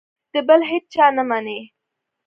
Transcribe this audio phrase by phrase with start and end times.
[0.33, 1.59] د بل هېچا نه مني.